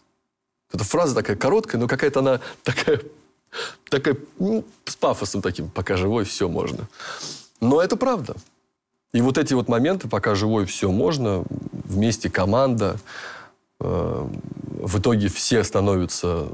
[0.70, 3.00] Эта фраза такая короткая, но какая-то она такая
[3.88, 6.88] такая, ну, с пафосом таким, пока живой, все можно.
[7.60, 8.36] Но это правда.
[9.12, 11.44] И вот эти вот моменты, пока живой все можно,
[11.84, 12.96] вместе команда,
[13.80, 14.28] э,
[14.80, 16.48] в итоге все становятся,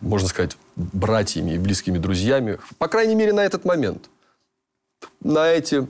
[0.00, 2.58] можно сказать, братьями и близкими друзьями.
[2.78, 4.10] По крайней мере, на этот момент.
[5.22, 5.86] На эти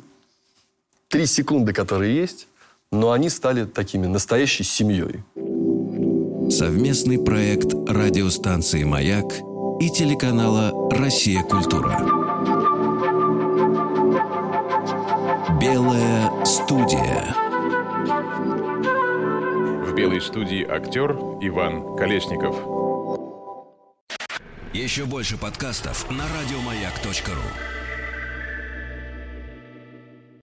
[1.09, 2.47] три секунды, которые есть,
[2.93, 5.22] но они стали такими настоящей семьей.
[6.51, 9.24] Совместный проект радиостанции «Маяк»
[9.81, 11.43] и телеканала «Россия.
[11.43, 11.99] Культура».
[15.61, 17.35] Белая студия.
[19.85, 22.57] В белой студии актер Иван Колесников.
[24.72, 27.78] Еще больше подкастов на радиомаяк.ру.